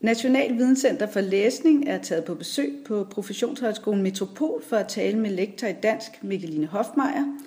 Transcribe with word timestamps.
National 0.00 0.56
Videnscenter 0.56 1.06
for 1.06 1.20
Læsning 1.20 1.88
er 1.88 1.98
taget 1.98 2.24
på 2.24 2.34
besøg 2.34 2.84
på 2.86 3.04
Professionshøjskolen 3.04 4.02
Metropol 4.02 4.62
for 4.62 4.76
at 4.76 4.88
tale 4.88 5.18
med 5.18 5.30
lektor 5.30 5.66
i 5.66 5.72
dansk 5.72 6.22
Mikkeline 6.22 6.66
Hofmeier 6.66 7.38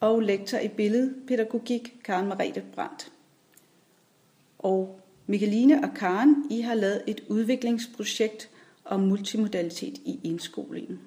og 0.00 0.20
lektor 0.20 0.58
i 0.58 0.68
billedpædagogik 0.68 1.94
Karen 2.04 2.28
Marete 2.28 2.62
Brandt. 2.74 3.12
Og 4.58 5.00
Mikkeline 5.26 5.82
og 5.82 5.94
Karen, 5.94 6.46
I 6.50 6.60
har 6.60 6.74
lavet 6.74 7.02
et 7.06 7.24
udviklingsprojekt 7.28 8.50
om 8.84 9.00
multimodalitet 9.00 9.98
i 9.98 10.20
indskolingen. 10.24 11.00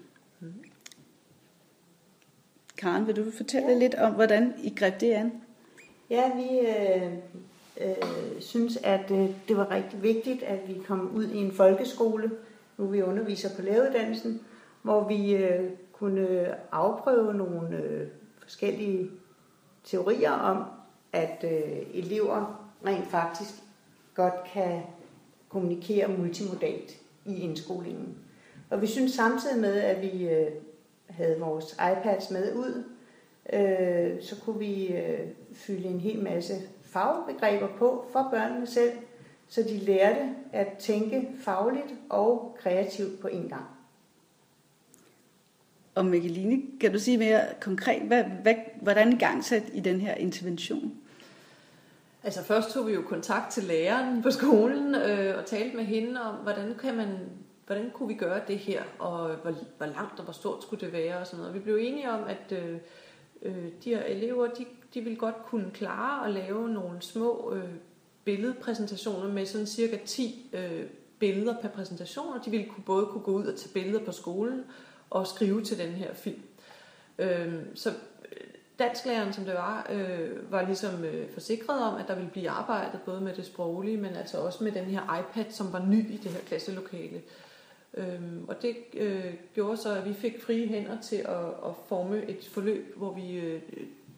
Karen, 2.78 3.08
vil 3.08 3.16
du 3.16 3.32
fortælle 3.32 3.70
ja. 3.70 3.78
lidt 3.78 3.96
om, 3.96 4.14
hvordan 4.14 4.54
I 4.64 4.74
greb 4.76 5.00
det 5.00 5.12
an? 5.12 5.32
Ja, 6.10 6.36
vi 6.36 6.68
øh, 6.68 7.14
øh, 7.86 8.42
synes, 8.42 8.78
at 8.78 9.12
øh, 9.12 9.30
det 9.48 9.58
var 9.58 9.72
rigtig 9.72 10.04
vigtigt, 10.04 10.44
at 10.44 10.60
vi 10.68 10.82
kom 10.88 11.12
ud 11.16 11.28
i 11.28 11.38
en 11.38 11.52
folkeskole, 11.52 12.32
nu 12.78 12.86
vi 12.86 13.02
underviser 13.02 13.56
på 13.56 13.62
læreruddannelsen, 13.62 14.42
hvor 14.82 15.08
vi 15.08 15.36
øh, 15.36 15.70
kunne 15.94 16.56
afprøve 16.72 17.34
nogle 17.34 17.78
øh, 17.78 18.08
forskellige 18.42 19.10
teorier 19.84 20.32
om, 20.32 20.64
at 21.14 21.46
øh, 21.52 21.78
elever 21.94 22.70
rent 22.86 23.08
faktisk 23.08 23.54
godt 24.16 24.34
kan 24.54 24.82
kommunikere 25.50 26.08
multimodalt 26.08 26.98
i 27.26 27.40
indskolingen. 27.40 28.18
Og 28.70 28.82
vi 28.82 28.88
synes 28.88 29.12
samtidig 29.12 29.62
med, 29.62 29.74
at 29.74 30.02
vi 30.02 30.30
øh, 30.30 30.48
havde 31.10 31.40
vores 31.40 31.74
iPads 31.74 32.32
med 32.32 32.56
ud, 32.56 32.84
øh, 33.54 34.24
så 34.24 34.36
kunne 34.46 34.60
vi 34.60 34.88
øh, 34.88 35.28
fylde 35.54 35.88
en 35.88 36.00
hel 36.00 36.24
masse 36.24 36.54
fagbegreber 36.92 37.68
på 37.78 38.06
for 38.12 38.28
børnene 38.32 38.68
selv, 38.68 38.92
så 39.48 39.64
de 39.64 39.78
lærte 39.78 40.30
at 40.54 40.68
tænke 40.80 41.28
fagligt 41.44 41.94
og 42.10 42.58
kreativt 42.60 43.20
på 43.20 43.28
en 43.28 43.50
gang. 43.50 43.66
Og 45.96 46.06
Mikkeline, 46.06 46.62
kan 46.82 46.94
du 46.94 47.00
sige 47.00 47.18
mere 47.18 47.42
konkret, 47.62 48.02
hvad, 48.02 48.24
hvad, 48.24 48.56
hvordan 48.82 49.14
igangsat 49.14 49.64
i 49.74 49.80
den 49.80 50.02
her 50.02 50.14
intervention? 50.14 50.94
Altså 52.24 52.44
først 52.44 52.72
tog 52.72 52.88
vi 52.88 52.94
jo 52.94 53.02
kontakt 53.02 53.52
til 53.52 53.64
læreren 53.64 54.22
på 54.22 54.32
skolen 54.32 54.96
øh, 54.96 55.38
og 55.38 55.46
talte 55.46 55.76
med 55.76 55.84
hende 55.84 56.22
om, 56.22 56.36
hvordan 56.36 56.76
kan 56.82 56.96
man 56.96 57.08
hvordan 57.66 57.90
kunne 57.94 58.08
vi 58.08 58.14
gøre 58.14 58.42
det 58.48 58.58
her, 58.58 58.84
og 59.00 59.36
hvor, 59.36 59.54
hvor 59.78 59.86
langt 59.86 60.20
og 60.20 60.24
hvor 60.24 60.34
stort 60.34 60.64
skulle 60.64 60.86
det 60.86 60.94
være 60.94 61.18
og 61.18 61.28
sådan 61.28 61.38
noget. 61.38 61.50
Og 61.50 61.56
vi 61.56 61.64
blev 61.64 61.78
enige 61.82 62.12
om, 62.12 62.24
at 62.24 62.52
øh, 62.52 62.78
øh, 63.42 63.66
de 63.84 63.90
her 63.90 64.04
elever, 64.04 64.48
de, 64.48 64.66
de 64.94 65.02
ville 65.02 65.18
godt 65.18 65.46
kunne 65.46 65.72
klare 65.74 66.26
at 66.26 66.34
lave 66.34 66.70
nogle 66.70 67.02
små 67.02 67.54
øh, 67.56 67.70
billedpræsentationer 68.24 69.34
med 69.34 69.46
sådan 69.46 69.68
cirka 69.68 69.98
10 70.06 70.50
øh, 70.54 70.86
billeder 71.20 71.62
per 71.62 71.70
præsentation, 71.70 72.34
og 72.34 72.46
de 72.46 72.52
ville 72.52 72.66
kunne, 72.70 72.84
både 72.84 73.06
kunne 73.06 73.24
gå 73.24 73.32
ud 73.32 73.46
og 73.46 73.58
tage 73.58 73.74
billeder 73.74 74.06
på 74.06 74.12
skolen 74.12 74.64
og 75.10 75.28
skrive 75.28 75.64
til 75.64 75.78
den 75.78 75.90
her 75.90 76.14
film. 76.14 76.42
Øhm, 77.20 77.54
øh, 77.54 77.66
så 77.76 77.94
dansklæreren, 78.80 79.34
som 79.34 79.46
det 79.46 79.54
var, 79.54 79.88
øh, 79.92 80.52
var 80.52 80.66
ligesom 80.66 81.04
øh, 81.04 81.30
forsikret 81.34 81.84
om, 81.84 81.96
at 81.96 82.08
der 82.08 82.16
ville 82.16 82.32
blive 82.32 82.50
arbejdet 82.50 83.02
både 83.06 83.22
med 83.22 83.34
det 83.34 83.46
sproglige, 83.46 83.98
men 83.98 84.16
altså 84.16 84.38
også 84.38 84.64
med 84.64 84.72
den 84.72 84.86
her 84.86 85.20
iPad, 85.20 85.52
som 85.52 85.74
var 85.74 85.86
ny 85.86 86.12
i 86.12 86.18
det 86.18 86.32
her 86.32 86.40
klasselokale. 86.40 87.22
Øhm, 87.94 88.46
og 88.48 88.62
det 88.62 88.76
øh, 88.94 89.34
gjorde 89.54 89.78
så, 89.78 89.96
at 89.96 90.06
vi 90.06 90.14
fik 90.14 90.44
frie 90.44 90.68
hænder 90.68 91.02
til 91.02 91.16
at, 91.16 91.46
at 91.46 91.76
forme 91.88 92.26
et 92.26 92.50
forløb, 92.52 92.98
hvor 92.98 93.14
vi 93.14 93.32
øh, 93.32 93.62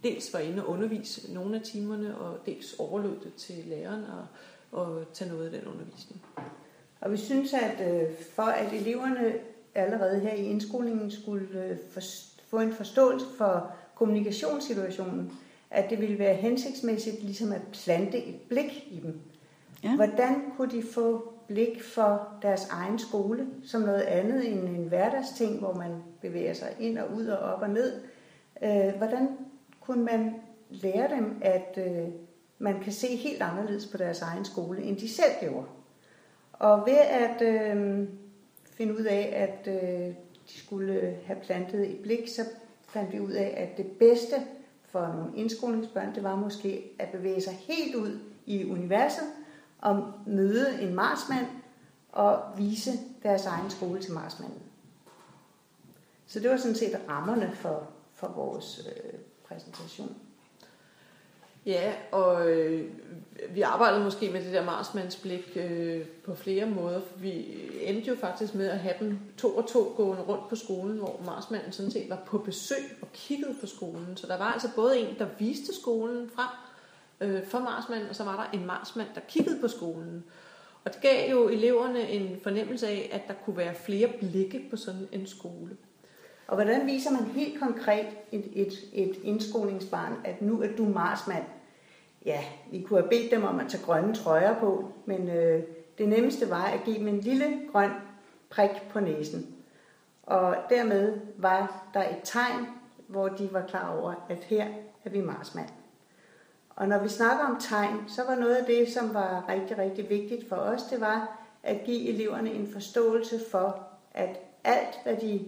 dels 0.03 0.33
var 0.33 0.39
inde 0.39 0.65
og 0.65 0.69
undervise 0.69 1.33
nogle 1.33 1.55
af 1.55 1.61
timerne, 1.61 2.17
og 2.17 2.37
dels 2.45 2.73
overlod 2.79 3.15
det 3.23 3.33
til 3.37 3.55
læreren 3.67 4.03
at, 4.03 4.79
at 4.81 5.07
tage 5.13 5.31
noget 5.31 5.45
af 5.45 5.51
den 5.51 5.67
undervisning. 5.67 6.21
Og 7.01 7.11
vi 7.11 7.17
synes, 7.17 7.53
at 7.53 7.93
øh, 7.93 8.09
for 8.35 8.43
at 8.43 8.73
eleverne 8.73 9.33
allerede 9.75 10.19
her 10.19 10.33
i 10.33 10.45
indskolingen 10.45 11.11
skulle 11.11 11.47
øh, 11.65 12.01
få 12.47 12.59
en 12.59 12.73
forståelse 12.73 13.25
for 13.37 13.71
kommunikationssituationen, 13.95 15.31
at 15.71 15.89
det 15.89 16.01
ville 16.01 16.19
være 16.19 16.33
hensigtsmæssigt 16.33 17.23
ligesom 17.23 17.51
at 17.51 17.61
plante 17.83 18.17
et 18.17 18.35
blik 18.49 18.87
i 18.91 18.99
dem. 19.03 19.19
Ja. 19.83 19.95
Hvordan 19.95 20.51
kunne 20.57 20.71
de 20.71 20.83
få 20.93 21.33
blik 21.47 21.83
for 21.83 22.27
deres 22.41 22.67
egen 22.69 22.99
skole 22.99 23.47
som 23.63 23.81
noget 23.81 24.01
andet 24.01 24.51
end 24.51 24.59
en 24.59 24.87
hverdagsting, 24.87 25.59
hvor 25.59 25.73
man 25.73 25.91
bevæger 26.21 26.53
sig 26.53 26.75
ind 26.79 26.97
og 26.97 27.13
ud 27.15 27.27
og 27.27 27.37
op 27.37 27.61
og 27.61 27.69
ned. 27.69 28.01
Øh, 28.63 28.93
hvordan 28.97 29.29
kunne 29.85 30.03
man 30.03 30.33
lære 30.69 31.15
dem, 31.15 31.41
at 31.41 31.77
øh, 31.77 32.07
man 32.59 32.79
kan 32.79 32.93
se 32.93 33.15
helt 33.15 33.41
anderledes 33.41 33.87
på 33.87 33.97
deres 33.97 34.21
egen 34.21 34.45
skole, 34.45 34.81
end 34.83 34.97
de 34.97 35.09
selv 35.09 35.31
gjorde? 35.39 35.67
Og 36.53 36.85
ved 36.85 36.97
at 36.97 37.41
øh, 37.41 38.07
finde 38.65 38.93
ud 38.93 39.03
af, 39.03 39.33
at 39.35 39.83
øh, 39.83 40.15
de 40.47 40.57
skulle 40.59 41.17
have 41.25 41.39
plantet 41.39 41.89
et 41.89 41.99
blik, 41.99 42.27
så 42.27 42.41
fandt 42.87 43.13
vi 43.13 43.19
ud 43.19 43.31
af, 43.31 43.53
at 43.57 43.77
det 43.77 43.91
bedste 43.99 44.35
for 44.85 45.07
nogle 45.07 45.37
indskolingsbørn, 45.37 46.15
det 46.15 46.23
var 46.23 46.35
måske 46.35 46.91
at 46.99 47.09
bevæge 47.09 47.41
sig 47.41 47.53
helt 47.53 47.95
ud 47.95 48.19
i 48.45 48.65
universet, 48.65 49.23
og 49.79 50.11
møde 50.25 50.81
en 50.81 50.95
marsmand 50.95 51.45
og 52.11 52.39
vise 52.57 52.91
deres 53.23 53.45
egen 53.45 53.69
skole 53.69 54.01
til 54.01 54.13
marsmanden. 54.13 54.59
Så 56.25 56.39
det 56.39 56.49
var 56.49 56.57
sådan 56.57 56.75
set 56.75 56.99
rammerne 57.09 57.51
for, 57.53 57.89
for 58.13 58.27
vores 58.27 58.87
øh, 58.87 59.19
præsentation. 59.53 60.15
Ja, 61.65 61.93
og 62.11 62.49
øh, 62.49 62.89
vi 63.49 63.61
arbejdede 63.61 64.03
måske 64.03 64.29
med 64.29 64.43
det 64.43 64.53
der 64.53 64.65
marsmandsblik 64.65 65.51
øh, 65.55 66.05
på 66.25 66.35
flere 66.35 66.65
måder, 66.65 67.01
for 67.01 67.19
vi 67.19 67.45
endte 67.81 68.09
jo 68.09 68.15
faktisk 68.15 68.55
med 68.55 68.69
at 68.69 68.79
have 68.79 68.95
dem 68.99 69.19
to 69.37 69.57
og 69.57 69.67
to 69.67 69.93
gående 69.97 70.23
rundt 70.23 70.49
på 70.49 70.55
skolen, 70.55 70.97
hvor 70.97 71.21
marsmanden 71.25 71.71
sådan 71.71 71.91
set 71.91 72.09
var 72.09 72.23
på 72.25 72.37
besøg 72.37 72.97
og 73.01 73.07
kiggede 73.13 73.55
på 73.61 73.67
skolen. 73.67 74.17
Så 74.17 74.27
der 74.27 74.37
var 74.37 74.51
altså 74.51 74.69
både 74.75 74.99
en, 74.99 75.15
der 75.19 75.27
viste 75.39 75.75
skolen 75.81 76.29
frem, 76.35 76.49
øh, 77.21 77.45
for 77.45 77.59
marsmanden, 77.59 78.09
og 78.09 78.15
så 78.15 78.23
var 78.23 78.35
der 78.35 78.59
en 78.59 78.65
Marsmand, 78.65 79.07
der 79.15 79.21
kiggede 79.29 79.61
på 79.61 79.67
skolen. 79.67 80.23
Og 80.85 80.93
det 80.93 81.01
gav 81.01 81.31
jo 81.31 81.49
eleverne 81.49 82.09
en 82.09 82.39
fornemmelse 82.43 82.87
af, 82.87 83.09
at 83.11 83.21
der 83.27 83.33
kunne 83.33 83.57
være 83.57 83.75
flere 83.75 84.07
blikke 84.19 84.65
på 84.69 84.77
sådan 84.77 85.07
en 85.11 85.27
skole. 85.27 85.77
Og 86.47 86.55
hvordan 86.55 86.87
viser 86.87 87.11
man 87.11 87.23
helt 87.23 87.59
konkret 87.59 88.05
et, 88.31 88.49
et, 88.53 88.73
et 88.93 89.15
indskolingsbarn, 89.23 90.13
at 90.23 90.41
nu 90.41 90.61
er 90.61 90.67
du 90.77 90.85
Marsmand? 90.85 91.43
Ja, 92.25 92.39
vi 92.71 92.81
kunne 92.81 92.99
have 92.99 93.09
bedt 93.09 93.31
dem 93.31 93.43
om 93.43 93.59
at 93.59 93.69
tage 93.69 93.83
grønne 93.83 94.15
trøjer 94.15 94.59
på, 94.59 94.91
men 95.05 95.29
øh, 95.29 95.63
det 95.97 96.09
nemmeste 96.09 96.49
var 96.49 96.63
at 96.65 96.83
give 96.85 96.99
dem 96.99 97.07
en 97.07 97.19
lille 97.19 97.59
grøn 97.71 97.91
prik 98.49 98.69
på 98.89 98.99
næsen. 98.99 99.55
Og 100.23 100.55
dermed 100.69 101.19
var 101.37 101.89
der 101.93 102.09
et 102.09 102.19
tegn, 102.23 102.67
hvor 103.07 103.27
de 103.27 103.49
var 103.51 103.65
klar 103.67 103.97
over, 103.97 104.13
at 104.29 104.43
her 104.43 104.67
er 105.05 105.09
vi 105.09 105.21
Marsmand. 105.21 105.69
Og 106.69 106.87
når 106.87 107.03
vi 107.03 107.09
snakker 107.09 107.45
om 107.45 107.57
tegn, 107.59 108.03
så 108.07 108.21
var 108.27 108.35
noget 108.35 108.55
af 108.55 108.65
det, 108.65 108.89
som 108.89 109.13
var 109.13 109.45
rigtig, 109.49 109.77
rigtig 109.77 110.09
vigtigt 110.09 110.49
for 110.49 110.55
os, 110.55 110.83
det 110.83 111.01
var 111.01 111.39
at 111.63 111.83
give 111.85 112.09
eleverne 112.09 112.51
en 112.51 112.73
forståelse 112.73 113.39
for, 113.51 113.87
at 114.13 114.39
alt, 114.63 114.99
hvad 115.03 115.15
de 115.15 115.41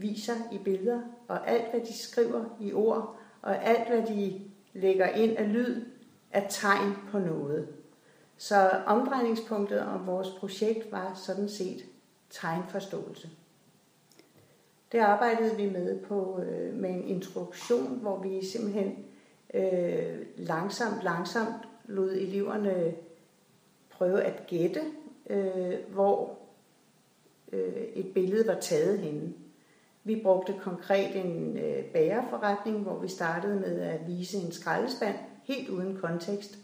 viser 0.00 0.34
i 0.52 0.58
billeder, 0.58 1.00
og 1.28 1.50
alt, 1.50 1.70
hvad 1.70 1.80
de 1.80 1.98
skriver 1.98 2.44
i 2.60 2.72
ord, 2.72 3.16
og 3.42 3.64
alt, 3.64 3.88
hvad 3.88 4.16
de 4.16 4.40
lægger 4.72 5.08
ind 5.08 5.36
af 5.36 5.52
lyd, 5.52 5.84
er 6.30 6.48
tegn 6.48 6.92
på 7.10 7.18
noget. 7.18 7.68
Så 8.36 8.70
omdrejningspunktet 8.86 9.80
om 9.80 10.06
vores 10.06 10.28
projekt 10.28 10.92
var 10.92 11.14
sådan 11.14 11.48
set 11.48 11.84
tegnforståelse. 12.30 13.30
Det 14.92 14.98
arbejdede 14.98 15.56
vi 15.56 15.70
med 15.70 16.00
på 16.00 16.40
øh, 16.40 16.74
med 16.74 16.90
en 16.90 17.04
introduktion, 17.08 17.98
hvor 17.98 18.22
vi 18.22 18.44
simpelthen 18.44 19.04
øh, 19.54 20.26
langsomt, 20.36 21.02
langsomt 21.02 21.54
lod 21.84 22.12
eleverne 22.12 22.94
prøve 23.90 24.22
at 24.22 24.46
gætte, 24.46 24.80
øh, 25.30 25.74
hvor 25.92 26.38
øh, 27.52 27.82
et 27.94 28.14
billede 28.14 28.46
var 28.46 28.60
taget 28.60 28.98
henne. 28.98 29.32
Vi 30.06 30.20
brugte 30.22 30.54
konkret 30.60 31.16
en 31.16 31.58
øh, 31.58 31.84
bagerforretning, 31.84 32.78
hvor 32.78 32.98
vi 32.98 33.08
startede 33.08 33.60
med 33.60 33.80
at 33.80 34.00
vise 34.06 34.38
en 34.38 34.52
skraldespand, 34.52 35.16
helt 35.44 35.68
uden 35.68 35.96
kontekst, 35.96 36.58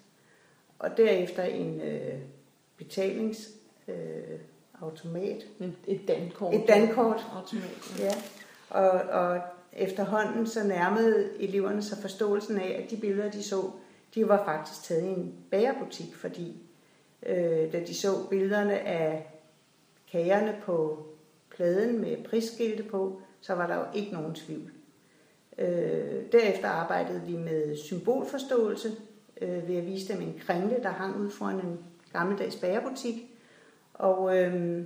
og 0.79 0.97
derefter 0.97 1.43
en 1.43 1.81
øh, 1.81 2.19
betalingsautomat. 2.77 5.47
Øh, 5.61 5.69
et 5.87 6.09
dankort. 6.09 6.55
Et 6.55 6.65
dankort. 6.69 7.27
Automat, 7.37 7.99
ja. 7.99 8.12
Og, 8.71 8.91
og 8.91 9.41
efterhånden 9.73 10.47
så 10.47 10.67
nærmede 10.67 11.31
eleverne 11.41 11.83
sig 11.83 11.99
forståelsen 11.99 12.61
af, 12.61 12.83
at 12.85 12.91
de 12.91 12.97
billeder, 12.97 13.31
de 13.31 13.43
så, 13.43 13.71
de 14.15 14.29
var 14.29 14.44
faktisk 14.44 14.83
taget 14.83 15.03
i 15.03 15.09
en 15.09 15.35
bagerbutik, 15.50 16.15
fordi 16.15 16.56
øh, 17.27 17.73
da 17.73 17.81
de 17.87 17.94
så 17.94 18.09
billederne 18.31 18.79
af 18.79 19.27
kagerne 20.12 20.56
på 20.65 21.06
pladen 21.50 22.00
med 22.00 22.25
prisskilte 22.25 22.83
på, 22.83 23.23
så 23.43 23.55
var 23.55 23.67
der 23.67 23.75
jo 23.75 23.85
ikke 23.94 24.12
nogen 24.12 24.35
tvivl. 24.35 24.73
Øh, 25.59 26.23
derefter 26.33 26.69
arbejdede 26.69 27.23
vi 27.27 27.37
med 27.37 27.77
symbolforståelse 27.77 28.93
øh, 29.41 29.69
ved 29.69 29.77
at 29.77 29.87
vise 29.87 30.12
dem 30.12 30.23
en 30.23 30.41
kringle, 30.47 30.83
der 30.83 30.89
hang 30.89 31.17
ud 31.17 31.31
foran 31.31 31.56
en 31.56 31.79
gammeldags 32.12 32.56
bagerbutik. 32.56 33.15
Og, 33.94 34.39
øh, 34.39 34.85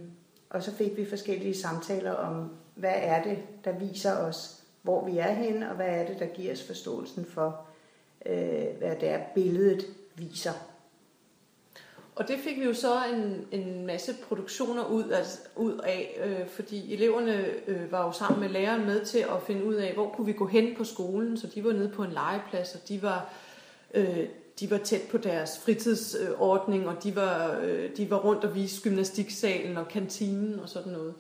og 0.51 0.63
så 0.63 0.73
fik 0.73 0.97
vi 0.97 1.05
forskellige 1.05 1.55
samtaler 1.55 2.13
om, 2.13 2.51
hvad 2.75 2.95
er 2.95 3.23
det, 3.23 3.39
der 3.65 3.73
viser 3.73 4.17
os, 4.17 4.63
hvor 4.83 5.05
vi 5.05 5.19
er 5.19 5.33
henne, 5.33 5.71
og 5.71 5.77
hvad 5.77 5.89
er 5.89 6.07
det, 6.07 6.19
der 6.19 6.27
giver 6.27 6.53
os 6.53 6.67
forståelsen 6.67 7.25
for, 7.25 7.67
øh, 8.27 8.67
hvad 8.79 8.97
det 9.01 9.09
er, 9.09 9.21
billedet 9.35 9.87
viser. 10.15 10.76
Og 12.17 12.29
det 12.29 12.39
fik 12.39 12.61
vi 12.61 12.65
jo 12.65 12.75
så 12.75 13.03
en, 13.15 13.47
en 13.61 13.87
masse 13.87 14.15
produktioner 14.29 14.85
ud, 14.85 15.05
af, 15.05 15.25
ud 15.57 15.79
af, 15.79 16.21
øh, 16.25 16.49
fordi 16.49 16.95
eleverne 16.95 17.45
øh, 17.67 17.93
var 17.93 18.07
jo 18.07 18.13
sammen 18.13 18.41
med 18.41 18.49
læreren 18.49 18.87
med 18.87 19.05
til 19.05 19.19
at 19.19 19.43
finde 19.47 19.65
ud 19.65 19.75
af, 19.75 19.95
hvor 19.95 20.09
kunne 20.09 20.27
vi 20.27 20.33
gå 20.33 20.47
hen 20.47 20.75
på 20.77 20.85
skolen, 20.85 21.37
så 21.37 21.47
de 21.47 21.65
var 21.65 21.73
nede 21.73 21.89
på 21.89 22.03
en 22.03 22.13
legeplads, 22.13 22.75
og 22.75 22.89
de 22.89 23.03
var, 23.03 23.33
øh, 23.95 24.27
de 24.61 24.71
var 24.71 24.79
tæt 24.79 25.01
på 25.11 25.19
deres 25.19 25.59
fritidsordning, 25.59 26.89
og 26.89 27.05
de 27.05 27.17
var, 27.17 27.59
øh, 27.63 27.97
de 27.97 28.11
var 28.11 28.19
rundt 28.19 28.45
og 28.45 28.55
viste 28.55 28.83
gymnastiksalen 28.83 29.77
og 29.77 29.89
kantinen 29.89 30.61
og 30.61 30.69
sådan 30.69 30.93
noget. 30.93 31.15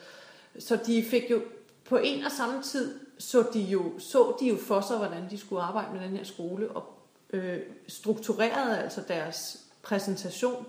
Så 0.58 0.78
de 0.86 1.04
fik 1.04 1.30
jo 1.30 1.42
på 1.84 1.96
en 1.96 2.24
og 2.24 2.32
samme 2.32 2.62
tid, 2.62 2.94
så 3.18 3.44
de 3.54 3.60
jo, 3.60 3.98
så 3.98 4.36
de 4.40 4.48
jo 4.48 4.56
for 4.56 4.80
sig, 4.80 4.96
hvordan 4.96 5.30
de 5.30 5.38
skulle 5.38 5.62
arbejde 5.62 5.92
med 5.92 6.08
den 6.08 6.16
her 6.16 6.24
skole, 6.24 6.68
og 6.70 6.84
øh, 7.32 7.58
strukturerede 7.88 8.78
altså 8.78 9.02
deres 9.08 9.58
præsentation 9.82 10.66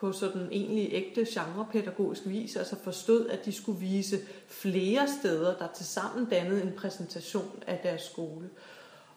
på 0.00 0.12
sådan 0.12 0.48
egentlig 0.52 0.88
ægte 0.92 1.26
genrepædagogisk 1.28 2.22
vis, 2.26 2.56
altså 2.56 2.76
forstod, 2.76 3.28
at 3.28 3.44
de 3.44 3.52
skulle 3.52 3.80
vise 3.80 4.16
flere 4.46 5.08
steder, 5.20 5.56
der 5.56 5.66
til 5.74 5.86
sammen 5.86 6.24
dannede 6.24 6.62
en 6.62 6.72
præsentation 6.76 7.62
af 7.66 7.80
deres 7.82 8.02
skole. 8.02 8.50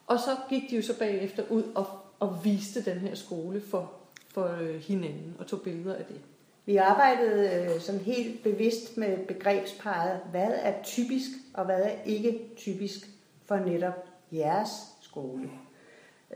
Og 0.08 0.20
så 0.20 0.38
gik 0.50 0.70
de 0.70 0.76
jo 0.76 0.82
så 0.82 1.00
bagefter 1.00 1.44
ud 1.50 1.64
og, 1.76 1.88
og 2.20 2.40
viste 2.44 2.86
den 2.86 2.98
her 2.98 3.16
skole 3.16 3.62
for, 3.62 3.92
for 4.34 4.58
øh, 4.62 4.76
hinanden 4.76 5.36
og 5.40 5.48
tog 5.48 5.62
billeder 5.62 5.96
af 5.96 6.06
det. 6.06 6.22
Vi 6.66 6.76
arbejdede 6.76 7.74
øh, 7.74 7.82
sådan 7.82 8.02
helt 8.02 8.44
bevidst 8.44 8.98
med 8.98 9.18
begrebsparet, 9.28 10.20
hvad 10.32 10.52
er 10.56 10.74
typisk 10.84 11.30
og 11.54 11.66
hvad 11.66 11.82
er 11.82 12.04
ikke 12.06 12.40
typisk 12.58 13.10
for 13.46 13.56
netop 13.56 14.06
jeres 14.32 14.70
skole. 15.02 15.50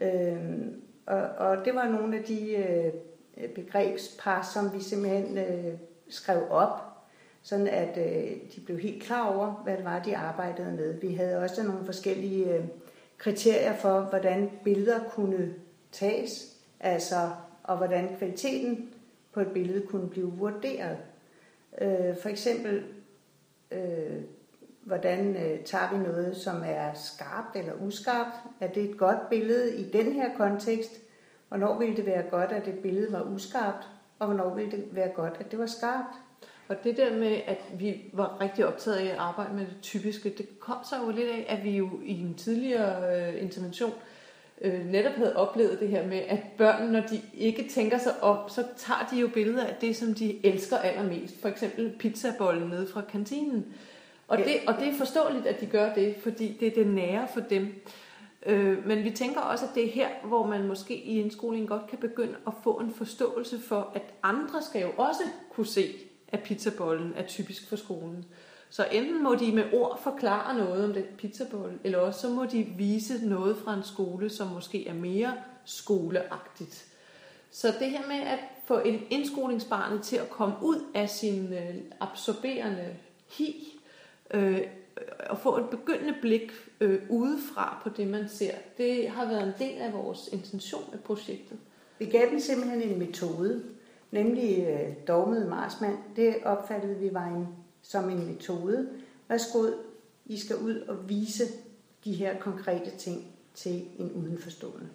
Øh, 0.01 0.37
og, 1.05 1.21
og 1.21 1.65
det 1.65 1.75
var 1.75 1.89
nogle 1.89 2.17
af 2.17 2.23
de 2.23 2.55
øh, 2.55 2.93
Øh, 3.37 3.49
begrebspar, 3.49 4.49
som 4.53 4.73
vi 4.73 4.83
simpelthen 4.83 5.37
øh, 5.37 5.73
skrev 6.09 6.43
op, 6.49 6.81
sådan 7.41 7.67
at 7.67 7.97
øh, 7.97 8.31
de 8.55 8.61
blev 8.65 8.79
helt 8.79 9.03
klar 9.03 9.35
over, 9.35 9.51
hvad 9.51 9.77
det 9.77 9.85
var, 9.85 9.99
de 9.99 10.17
arbejdede 10.17 10.71
med. 10.71 10.93
Vi 10.93 11.13
havde 11.13 11.39
også 11.39 11.63
nogle 11.63 11.85
forskellige 11.85 12.53
øh, 12.53 12.65
kriterier 13.17 13.75
for, 13.75 14.01
hvordan 14.01 14.51
billeder 14.63 14.99
kunne 15.09 15.53
tages, 15.91 16.57
altså 16.79 17.29
og 17.63 17.77
hvordan 17.77 18.15
kvaliteten 18.17 18.89
på 19.33 19.39
et 19.39 19.51
billede 19.53 19.87
kunne 19.87 20.09
blive 20.09 20.31
vurderet. 20.31 20.97
Øh, 21.81 22.17
for 22.21 22.29
eksempel, 22.29 22.83
øh, 23.71 24.21
hvordan 24.83 25.35
øh, 25.35 25.63
tager 25.63 25.91
vi 25.91 25.97
noget, 25.97 26.37
som 26.37 26.61
er 26.65 26.93
skarpt 26.93 27.55
eller 27.55 27.73
uskarpt? 27.81 28.35
Er 28.59 28.67
det 28.67 28.83
et 28.83 28.97
godt 28.97 29.29
billede 29.29 29.75
i 29.75 29.91
den 29.91 30.13
her 30.13 30.37
kontekst? 30.37 31.01
Hvornår 31.49 31.79
ville 31.79 31.95
det 31.95 32.05
være 32.05 32.23
godt, 32.31 32.51
at 32.51 32.65
det 32.65 32.73
billede 32.73 33.11
var 33.11 33.21
uskarpt? 33.21 33.87
Og 34.19 34.27
hvornår 34.27 34.55
ville 34.55 34.71
det 34.71 34.85
være 34.91 35.09
godt, 35.09 35.33
at 35.39 35.51
det 35.51 35.59
var 35.59 35.65
skarpt? 35.65 36.15
Og 36.67 36.83
det 36.83 36.97
der 36.97 37.17
med, 37.17 37.41
at 37.47 37.61
vi 37.79 38.01
var 38.13 38.41
rigtig 38.41 38.65
optaget 38.65 38.97
af 38.97 39.05
at 39.05 39.17
arbejde 39.17 39.53
med 39.53 39.65
det 39.65 39.77
typiske, 39.81 40.29
det 40.29 40.59
kom 40.59 40.77
så 40.89 40.95
jo 41.05 41.11
lidt 41.11 41.29
af, 41.29 41.45
at 41.49 41.63
vi 41.63 41.77
jo 41.77 41.89
i 42.03 42.21
en 42.21 42.33
tidligere 42.33 43.17
øh, 43.17 43.43
intervention 43.43 43.93
øh, 44.61 44.85
netop 44.85 45.11
havde 45.11 45.35
oplevet 45.35 45.79
det 45.79 45.87
her 45.89 46.07
med, 46.07 46.17
at 46.17 46.39
børn, 46.57 46.91
når 46.91 46.99
de 46.99 47.21
ikke 47.33 47.69
tænker 47.69 47.97
sig 47.97 48.23
om, 48.23 48.49
så 48.49 48.63
tager 48.77 49.07
de 49.11 49.19
jo 49.19 49.27
billeder 49.27 49.65
af 49.65 49.75
det, 49.81 49.95
som 49.95 50.13
de 50.13 50.45
elsker 50.45 50.77
allermest. 50.77 51.41
For 51.41 51.49
eksempel 51.49 51.95
pizzabollen 51.99 52.69
nede 52.69 52.87
fra 52.87 53.01
kantinen. 53.01 53.65
Og 54.27 54.37
det, 54.37 54.55
og 54.67 54.73
det 54.79 54.87
er 54.87 54.97
forståeligt, 54.97 55.47
at 55.47 55.61
de 55.61 55.65
gør 55.65 55.93
det, 55.93 56.15
fordi 56.23 56.57
det 56.59 56.67
er 56.67 56.83
det 56.83 56.87
nære 56.87 57.27
for 57.33 57.39
dem. 57.39 57.73
Øh, 58.45 58.87
men 58.87 59.03
vi 59.03 59.11
tænker 59.11 59.41
også, 59.41 59.65
at 59.65 59.71
det 59.75 59.85
er 59.85 59.91
her, 59.91 60.09
hvor 60.23 60.47
man 60.47 60.67
måske 60.67 60.95
i 60.95 61.19
indskolingen 61.19 61.67
godt 61.67 61.87
kan 61.87 61.97
begynde 61.97 62.35
at 62.47 62.53
få 62.63 62.73
en 62.73 62.93
forståelse 62.93 63.59
for, 63.59 63.91
at 63.95 64.13
andre 64.23 64.61
skal 64.61 64.81
jo 64.81 64.91
også 64.97 65.23
kunne 65.51 65.67
se, 65.67 65.93
at 66.27 66.43
pizzabollen 66.43 67.13
er 67.15 67.27
typisk 67.27 67.69
for 67.69 67.75
skolen. 67.75 68.25
Så 68.69 68.87
enten 68.91 69.23
må 69.23 69.35
de 69.35 69.51
med 69.51 69.63
ord 69.73 70.01
forklare 70.03 70.57
noget 70.57 70.85
om 70.85 70.93
den 70.93 71.03
pizzabolle, 71.17 71.79
eller 71.83 71.97
også 71.97 72.19
så 72.19 72.29
må 72.29 72.45
de 72.45 72.63
vise 72.63 73.27
noget 73.27 73.57
fra 73.57 73.73
en 73.73 73.83
skole, 73.83 74.29
som 74.29 74.47
måske 74.47 74.87
er 74.87 74.93
mere 74.93 75.33
skoleagtigt. 75.65 76.85
Så 77.51 77.73
det 77.79 77.89
her 77.89 78.07
med 78.07 78.15
at 78.15 78.39
få 78.65 78.79
en 78.79 79.01
indskolingsbarnet 79.09 80.03
til 80.03 80.15
at 80.15 80.29
komme 80.29 80.55
ud 80.61 80.81
af 80.93 81.09
sin 81.09 81.53
øh, 81.53 81.75
absorberende 81.99 82.95
hi, 83.37 83.79
øh, 84.31 84.61
Øh, 84.97 85.07
at 85.19 85.37
få 85.37 85.57
et 85.57 85.69
begyndende 85.69 86.15
blik 86.21 86.51
øh, 86.81 87.01
udefra 87.09 87.79
på 87.83 87.89
det, 87.89 88.07
man 88.07 88.29
ser, 88.29 88.51
det 88.77 89.09
har 89.09 89.25
været 89.25 89.43
en 89.43 89.53
del 89.67 89.81
af 89.81 89.93
vores 89.93 90.29
intention 90.31 90.83
med 90.91 90.99
projektet. 90.99 91.57
Vi 91.99 92.05
gav 92.05 92.29
dem 92.31 92.39
simpelthen 92.39 92.81
en 92.81 92.99
metode, 92.99 93.63
nemlig 94.11 94.67
øh, 94.67 95.07
dogmet 95.07 95.47
Marsmand. 95.49 95.97
Det 96.15 96.35
opfattede 96.43 96.95
vi 96.99 97.13
var 97.13 97.25
en 97.25 97.47
som 97.81 98.09
en 98.09 98.27
metode. 98.27 98.89
Værsgo, 99.27 99.67
I 100.25 100.37
skal 100.37 100.55
ud 100.55 100.79
og 100.79 101.09
vise 101.09 101.43
de 102.05 102.13
her 102.13 102.39
konkrete 102.39 102.89
ting 102.97 103.25
til 103.53 103.85
en 103.99 104.11
udenforstående. 104.11 104.89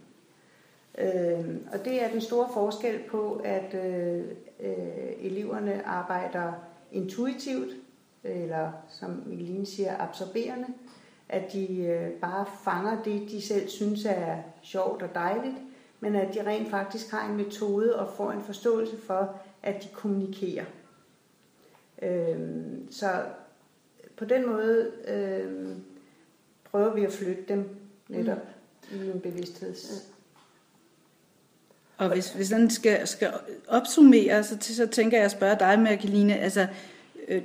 Øh, 0.99 1.56
og 1.73 1.85
det 1.85 2.02
er 2.05 2.11
den 2.11 2.20
store 2.20 2.49
forskel 2.52 2.99
på, 3.11 3.41
at 3.44 3.75
øh, 3.75 4.25
øh, 4.61 5.12
eleverne 5.19 5.87
arbejder 5.87 6.52
intuitivt, 6.93 7.70
eller 8.25 8.72
som 8.88 9.22
Mikkeline 9.26 9.67
siger, 9.67 9.96
absorberende, 9.99 10.67
at 11.28 11.52
de 11.52 11.76
øh, 11.76 12.11
bare 12.11 12.46
fanger 12.64 13.02
det, 13.02 13.31
de 13.31 13.43
selv 13.43 13.69
synes 13.69 14.05
er 14.05 14.37
sjovt 14.62 15.02
og 15.02 15.14
dejligt, 15.14 15.56
men 16.00 16.17
at 16.17 16.34
de 16.34 16.46
rent 16.46 16.70
faktisk 16.70 17.11
har 17.11 17.31
en 17.31 17.37
metode 17.37 17.96
og 17.96 18.14
får 18.17 18.32
en 18.32 18.43
forståelse 18.43 18.96
for, 19.06 19.40
at 19.62 19.82
de 19.82 19.88
kommunikerer. 19.93 20.64
Øhm, 22.02 22.93
så 22.93 23.25
på 24.17 24.25
den 24.25 24.46
måde 24.46 24.93
øhm, 25.08 25.82
prøver 26.64 26.94
vi 26.94 27.05
at 27.05 27.12
flytte 27.12 27.43
dem 27.49 27.69
netop 28.08 28.38
mm. 28.93 29.02
i 29.02 29.11
en 29.11 29.20
bevidstheds... 29.20 30.06
Og 31.99 32.08
hvis, 32.08 32.32
hvis 32.32 32.49
den 32.49 32.70
skal, 32.70 33.06
skal 33.06 33.32
opsummere, 33.69 34.44
så, 34.44 34.56
så 34.61 34.87
tænker 34.87 35.16
jeg 35.16 35.25
at 35.25 35.31
spørge 35.31 35.56
dig, 35.58 35.78
Mærkeline, 35.78 36.38
altså, 36.38 36.66
øh, 37.28 37.43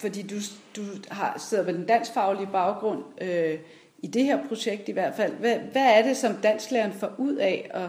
fordi 0.00 0.22
du, 0.22 0.34
du 0.76 0.82
har, 1.08 1.38
sidder 1.38 1.64
med 1.64 1.74
den 1.74 1.86
danskfaglige 1.86 2.48
baggrund 2.52 3.02
øh, 3.20 3.58
i 3.98 4.06
det 4.06 4.24
her 4.24 4.48
projekt 4.48 4.88
i 4.88 4.92
hvert 4.92 5.14
fald. 5.14 5.32
Hvad, 5.32 5.56
hvad 5.72 5.98
er 5.98 6.02
det, 6.02 6.16
som 6.16 6.34
dansklæreren 6.42 6.92
får 6.92 7.12
ud 7.18 7.34
af 7.34 7.70
at, 7.74 7.88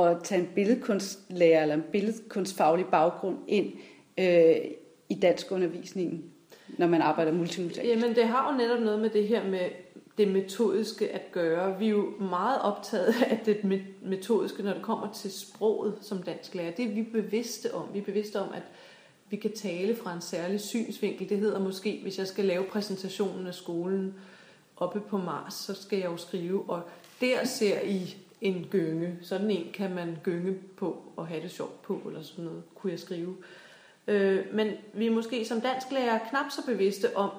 at 0.00 0.16
tage 0.24 0.40
en 0.40 0.48
billedkunstlærer 0.54 1.62
eller 1.62 1.74
en 1.74 1.84
billedkunstfaglig 1.92 2.86
baggrund 2.86 3.36
ind 3.48 3.72
øh, 4.18 4.56
i 5.08 5.14
dansk 5.14 5.52
undervisningen, 5.52 6.24
når 6.68 6.86
man 6.86 7.02
arbejder 7.02 7.32
multimodalt? 7.32 7.88
Jamen 7.88 8.14
det 8.14 8.24
har 8.24 8.52
jo 8.52 8.58
netop 8.58 8.80
noget 8.80 9.00
med 9.00 9.10
det 9.10 9.28
her 9.28 9.44
med 9.44 9.68
det 10.18 10.28
metodiske 10.28 11.08
at 11.08 11.32
gøre. 11.32 11.78
Vi 11.78 11.86
er 11.86 11.90
jo 11.90 12.10
meget 12.20 12.62
optaget 12.62 13.14
af 13.30 13.40
det 13.44 13.82
metodiske, 14.02 14.62
når 14.62 14.72
det 14.72 14.82
kommer 14.82 15.12
til 15.12 15.32
sproget 15.32 15.94
som 16.00 16.22
dansk 16.22 16.54
lærer. 16.54 16.70
Det 16.70 16.84
er 16.84 16.94
vi 16.94 17.02
bevidste 17.02 17.74
om. 17.74 17.88
Vi 17.92 17.98
er 17.98 18.02
bevidste 18.02 18.40
om, 18.40 18.48
at 18.54 18.62
vi 19.30 19.36
kan 19.36 19.52
tale 19.52 19.96
fra 19.96 20.14
en 20.14 20.20
særlig 20.20 20.60
synsvinkel. 20.60 21.28
Det 21.28 21.38
hedder 21.38 21.58
måske, 21.58 21.98
hvis 22.02 22.18
jeg 22.18 22.26
skal 22.26 22.44
lave 22.44 22.64
præsentationen 22.64 23.46
af 23.46 23.54
skolen 23.54 24.14
oppe 24.76 25.00
på 25.00 25.18
Mars, 25.18 25.54
så 25.54 25.74
skal 25.74 25.98
jeg 25.98 26.10
jo 26.10 26.16
skrive, 26.16 26.70
og 26.70 26.82
der 27.20 27.44
ser 27.44 27.80
I 27.80 28.16
en 28.40 28.66
gynge. 28.70 29.18
Sådan 29.22 29.50
en 29.50 29.66
kan 29.74 29.94
man 29.94 30.16
gynge 30.22 30.54
på 30.76 31.02
og 31.16 31.26
have 31.26 31.42
det 31.42 31.50
sjovt 31.50 31.82
på, 31.82 32.00
eller 32.06 32.22
sådan 32.22 32.44
noget, 32.44 32.62
kunne 32.74 32.92
jeg 32.92 33.00
skrive. 33.00 33.36
Øh, 34.06 34.44
men 34.52 34.72
vi 34.92 35.06
er 35.06 35.10
måske 35.10 35.44
som 35.44 35.60
dansklærer 35.60 36.18
knap 36.30 36.50
så 36.50 36.66
bevidste 36.66 37.16
om, 37.16 37.30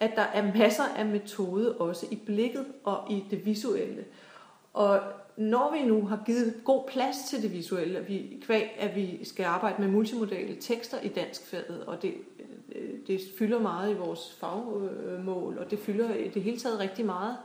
at 0.00 0.10
der 0.16 0.22
er 0.22 0.52
masser 0.58 0.84
af 0.96 1.06
metode 1.06 1.76
også 1.76 2.06
i 2.10 2.16
blikket 2.26 2.66
og 2.84 3.12
i 3.12 3.24
det 3.30 3.46
visuelle. 3.46 4.04
Og 4.74 5.00
når 5.40 5.72
vi 5.72 5.82
nu 5.82 6.06
har 6.06 6.22
givet 6.26 6.54
god 6.64 6.88
plads 6.88 7.16
til 7.28 7.42
det 7.42 7.52
visuelle, 7.52 7.98
at 7.98 8.08
vi, 8.08 8.42
kvæg, 8.42 8.70
at 8.78 8.96
vi 8.96 9.24
skal 9.24 9.44
arbejde 9.44 9.82
med 9.82 9.88
multimodale 9.88 10.56
tekster 10.60 11.00
i 11.00 11.08
danskfaget, 11.08 11.84
og 11.86 12.02
det, 12.02 12.14
øh, 12.74 12.90
det 13.06 13.20
fylder 13.38 13.60
meget 13.60 13.90
i 13.90 13.94
vores 13.96 14.36
fagmål, 14.40 15.58
og 15.58 15.70
det 15.70 15.78
fylder 15.78 16.14
i 16.14 16.28
det 16.28 16.42
hele 16.42 16.58
taget 16.58 16.80
rigtig 16.80 17.06
meget. 17.06 17.36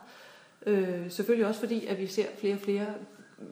Øh, 0.66 1.12
selvfølgelig 1.12 1.48
også 1.48 1.60
fordi, 1.60 1.86
at 1.86 2.00
vi 2.00 2.08
ser 2.08 2.26
flere 2.38 2.54
og 2.54 2.60
flere 2.60 2.88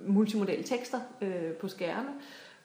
multimodale 0.07 0.63
tekster 0.63 0.99
øh, 1.21 1.51
på 1.51 1.67
skærme 1.67 2.09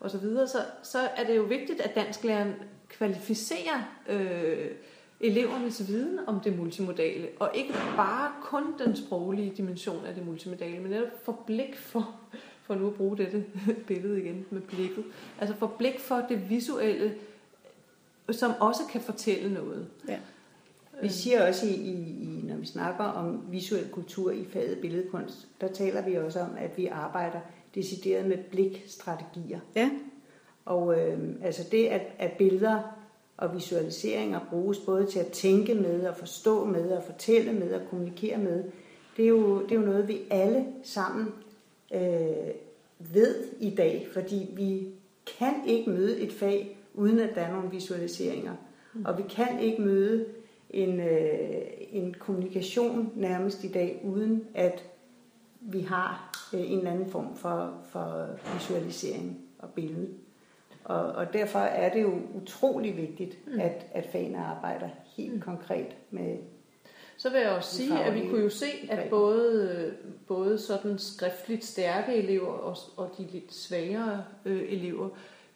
og 0.00 0.11
så 0.11 0.18
videre, 0.18 0.49
så, 0.49 0.58
så 0.82 0.99
er 0.99 1.26
det 1.26 1.37
jo 1.37 1.42
vigtigt, 1.42 1.80
at 1.80 1.94
dansklæreren 1.94 2.54
kvalificerer 2.88 3.82
øh, 4.08 4.70
elevernes 5.20 5.88
viden 5.88 6.18
om 6.26 6.40
det 6.40 6.58
multimodale, 6.58 7.28
og 7.40 7.50
ikke 7.54 7.72
bare 7.96 8.32
kun 8.42 8.62
den 8.78 8.96
sproglige 8.96 9.52
dimension 9.56 10.06
af 10.06 10.14
det 10.14 10.26
multimodale, 10.26 10.78
men 10.78 10.90
netop 10.90 11.25
få 11.25 11.32
blik 11.46 11.76
for, 11.76 12.14
for 12.62 12.75
nu 12.75 12.87
at 12.87 12.94
bruge 12.94 13.16
dette 13.16 13.44
billede 13.88 14.22
igen 14.22 14.46
med 14.50 14.60
blikket, 14.60 15.04
altså 15.40 15.56
få 15.56 15.66
blik 15.66 16.00
for 16.00 16.26
det 16.28 16.50
visuelle, 16.50 17.14
som 18.30 18.52
også 18.60 18.80
kan 18.92 19.00
fortælle 19.00 19.54
noget. 19.54 19.87
Ja. 20.08 20.18
Vi 21.02 21.08
siger 21.08 21.48
også, 21.48 21.66
i, 21.66 21.72
i, 21.72 22.40
når 22.44 22.56
vi 22.56 22.66
snakker 22.66 23.04
om 23.04 23.42
visuel 23.50 23.88
kultur 23.92 24.30
i 24.30 24.44
faget 24.44 24.78
billedkunst, 24.78 25.48
der 25.60 25.68
taler 25.68 26.02
vi 26.02 26.14
også 26.14 26.40
om, 26.40 26.50
at 26.58 26.78
vi 26.78 26.87
arbejder 26.87 27.40
decideret 27.75 28.26
med 28.26 28.38
blikstrategier. 28.38 29.60
Ja. 29.76 29.90
Og 30.64 31.00
øh, 31.00 31.18
altså 31.42 31.62
det, 31.70 31.87
at, 31.87 32.02
at 32.18 32.32
billeder 32.32 32.97
og 33.38 33.54
visualiseringer 33.54 34.40
bruges 34.50 34.78
både 34.78 35.07
til 35.07 35.18
at 35.18 35.26
tænke 35.26 35.75
med, 35.75 36.07
og 36.07 36.16
forstå 36.16 36.64
med, 36.64 36.90
og 36.90 37.02
fortælle 37.02 37.52
med, 37.52 37.75
og 37.75 37.80
kommunikere 37.90 38.38
med, 38.38 38.64
det 39.16 39.25
er 39.25 39.28
jo, 39.28 39.62
det 39.62 39.73
er 39.73 39.80
jo 39.80 39.87
noget, 39.87 40.09
vi 40.09 40.18
alle 40.30 40.66
sammen 40.83 41.26
øh, 41.95 42.54
ved 42.99 43.45
i 43.61 43.71
dag, 43.71 44.09
fordi 44.12 44.50
vi 44.52 44.88
kan 45.38 45.54
ikke 45.66 45.90
møde 45.90 46.21
et 46.21 46.33
fag, 46.33 46.78
uden 46.95 47.18
at 47.18 47.35
der 47.35 47.40
er 47.40 47.52
nogle 47.52 47.71
visualiseringer. 47.71 48.54
Og 49.04 49.18
vi 49.18 49.23
kan 49.28 49.61
ikke 49.61 49.83
møde 49.83 50.26
en, 50.71 51.00
øh, 51.00 51.61
en 51.92 52.14
kommunikation 52.14 53.12
nærmest 53.16 53.64
i 53.64 53.68
dag, 53.68 54.00
uden 54.04 54.45
at 54.54 54.85
vi 55.61 55.80
har 55.80 56.33
øh, 56.54 56.61
en 56.61 56.78
eller 56.78 56.90
anden 56.90 57.11
form 57.11 57.37
for, 57.37 57.75
for 57.90 58.28
visualisering 58.54 59.38
og 59.59 59.68
billede. 59.71 60.09
Og, 60.88 61.12
og 61.12 61.33
derfor 61.33 61.59
er 61.59 61.92
det 61.92 62.02
jo 62.02 62.21
utrolig 62.35 62.97
vigtigt, 62.97 63.47
mm. 63.47 63.61
at, 63.61 63.87
at 63.92 64.07
fagene 64.12 64.38
arbejder 64.38 64.88
helt 65.16 65.35
mm. 65.35 65.40
konkret 65.40 65.97
med 66.11 66.37
så 67.18 67.30
vil 67.30 67.40
jeg 67.40 67.50
også 67.50 67.76
sige, 67.76 68.04
at 68.04 68.14
vi 68.14 68.28
kunne 68.28 68.42
jo 68.42 68.50
se, 68.50 68.66
at 68.88 69.11
både, 69.11 69.95
både 70.26 70.59
sådan 70.59 70.99
skriftligt 70.99 71.64
stærke 71.64 72.14
elever 72.14 72.47
og, 72.47 72.76
og 72.97 73.11
de 73.18 73.26
lidt 73.33 73.54
svagere 73.54 74.25
øh, 74.45 74.73
elever, 74.73 75.09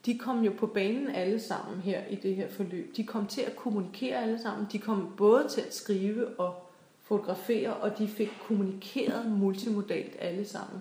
de 0.06 0.18
kom 0.18 0.44
jo 0.44 0.52
på 0.58 0.66
banen 0.66 1.08
alle 1.08 1.40
sammen 1.40 1.80
her 1.80 2.00
i 2.10 2.14
det 2.14 2.36
her 2.36 2.48
forløb. 2.48 2.96
De 2.96 3.04
kom 3.04 3.26
til 3.26 3.40
at 3.40 3.56
kommunikere 3.56 4.22
alle 4.22 4.42
sammen. 4.42 4.66
De 4.72 4.78
kom 4.78 5.14
både 5.16 5.48
til 5.48 5.60
at 5.60 5.74
skrive 5.74 6.26
og 6.38 6.54
fotografere, 7.02 7.74
og 7.74 7.98
de 7.98 8.08
fik 8.08 8.30
kommunikeret 8.48 9.30
multimodalt 9.30 10.16
alle 10.18 10.44
sammen. 10.44 10.80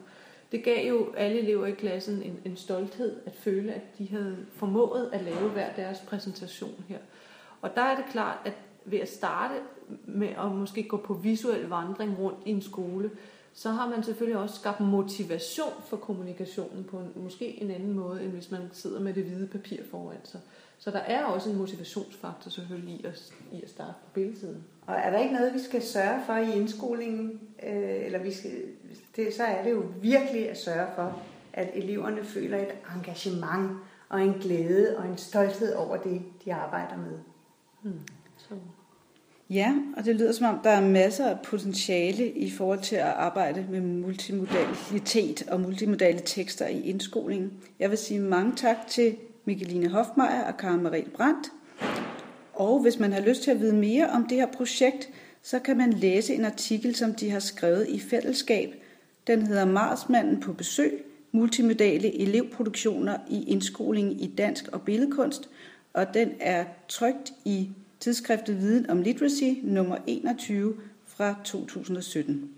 Det 0.51 0.63
gav 0.63 0.87
jo 0.87 1.13
alle 1.17 1.39
elever 1.39 1.65
i 1.65 1.71
klassen 1.71 2.23
en, 2.23 2.39
en 2.45 2.57
stolthed 2.57 3.19
at 3.25 3.35
føle, 3.35 3.73
at 3.73 3.97
de 3.97 4.09
havde 4.09 4.37
formået 4.55 5.09
at 5.13 5.23
lave 5.23 5.49
hver 5.49 5.73
deres 5.75 5.99
præsentation 6.07 6.83
her. 6.87 6.97
Og 7.61 7.75
der 7.75 7.81
er 7.81 7.95
det 7.95 8.05
klart, 8.11 8.37
at 8.45 8.53
ved 8.85 8.99
at 8.99 9.09
starte 9.09 9.53
med 10.05 10.27
at 10.27 10.51
måske 10.51 10.83
gå 10.83 10.97
på 10.97 11.13
visuel 11.13 11.67
vandring 11.67 12.19
rundt 12.19 12.39
i 12.45 12.49
en 12.49 12.61
skole, 12.61 13.11
så 13.53 13.69
har 13.69 13.89
man 13.89 14.03
selvfølgelig 14.03 14.41
også 14.41 14.55
skabt 14.55 14.79
motivation 14.79 15.73
for 15.85 15.97
kommunikationen 15.97 16.83
på 16.83 16.97
en, 16.97 17.11
måske 17.15 17.61
en 17.61 17.71
anden 17.71 17.93
måde, 17.93 18.23
end 18.23 18.31
hvis 18.31 18.51
man 18.51 18.69
sidder 18.71 18.99
med 18.99 19.13
det 19.13 19.23
hvide 19.23 19.47
papir 19.47 19.77
foran 19.91 20.17
sig. 20.23 20.39
Så 20.83 20.91
der 20.91 20.99
er 20.99 21.23
også 21.23 21.49
en 21.49 21.57
motivationsfaktor 21.57 22.49
selvfølgelig 22.49 22.93
i 22.93 23.05
at, 23.05 23.33
i 23.51 23.61
at 23.63 23.69
starte 23.69 23.93
på 24.05 24.09
billedsiden. 24.13 24.63
Og 24.87 24.95
er 24.95 25.09
der 25.09 25.19
ikke 25.19 25.33
noget, 25.33 25.53
vi 25.53 25.59
skal 25.59 25.81
sørge 25.81 26.21
for 26.25 26.35
i 26.35 26.55
indskolingen, 26.55 27.39
øh, 27.63 28.05
eller 28.05 28.19
vi 28.19 28.33
skal, 28.33 28.51
det, 29.15 29.33
så 29.33 29.43
er 29.43 29.63
det 29.63 29.71
jo 29.71 29.83
virkelig 30.01 30.49
at 30.49 30.57
sørge 30.57 30.87
for, 30.95 31.21
at 31.53 31.69
eleverne 31.73 32.23
føler 32.23 32.57
et 32.57 32.71
engagement 32.95 33.71
og 34.09 34.21
en 34.21 34.33
glæde 34.33 34.97
og 34.97 35.07
en 35.07 35.17
stolthed 35.17 35.73
over 35.73 35.97
det, 35.97 36.21
de 36.45 36.53
arbejder 36.53 36.97
med. 36.97 37.19
Hmm. 37.81 37.99
Så. 38.37 38.55
Ja, 39.49 39.75
og 39.97 40.05
det 40.05 40.15
lyder 40.15 40.31
som 40.31 40.45
om, 40.45 40.59
der 40.63 40.69
er 40.69 40.81
masser 40.81 41.29
af 41.29 41.37
potentiale 41.43 42.31
i 42.31 42.51
forhold 42.51 42.79
til 42.79 42.95
at 42.95 43.01
arbejde 43.01 43.65
med 43.69 43.81
multimodalitet 43.81 45.47
og 45.47 45.61
multimodale 45.61 46.19
tekster 46.25 46.67
i 46.67 46.81
indskolingen. 46.81 47.53
Jeg 47.79 47.89
vil 47.89 47.97
sige 47.97 48.19
mange 48.19 48.55
tak 48.55 48.87
til 48.87 49.17
Mikkeline 49.45 49.89
Hofmeier 49.89 50.43
og 50.43 50.57
Karen 50.57 50.83
Marie 50.83 51.09
Brandt. 51.09 51.51
Og 52.53 52.81
hvis 52.81 52.99
man 52.99 53.13
har 53.13 53.21
lyst 53.21 53.43
til 53.43 53.51
at 53.51 53.59
vide 53.59 53.75
mere 53.75 54.09
om 54.09 54.27
det 54.27 54.37
her 54.37 54.45
projekt, 54.45 55.09
så 55.41 55.59
kan 55.59 55.77
man 55.77 55.93
læse 55.93 56.35
en 56.35 56.45
artikel, 56.45 56.95
som 56.95 57.13
de 57.13 57.29
har 57.29 57.39
skrevet 57.39 57.87
i 57.89 57.99
fællesskab. 57.99 58.73
Den 59.27 59.41
hedder 59.41 59.65
Marsmanden 59.65 60.39
på 60.39 60.53
besøg, 60.53 61.03
multimodale 61.31 62.21
elevproduktioner 62.21 63.17
i 63.29 63.43
indskoling 63.43 64.23
i 64.23 64.27
dansk 64.37 64.67
og 64.67 64.81
billedkunst, 64.81 65.49
og 65.93 66.13
den 66.13 66.31
er 66.39 66.65
trygt 66.87 67.33
i 67.45 67.69
tidsskriftet 67.99 68.57
Viden 68.57 68.89
om 68.89 69.01
Literacy 69.01 69.59
nummer 69.63 69.97
21 70.07 70.75
fra 71.05 71.35
2017. 71.43 72.51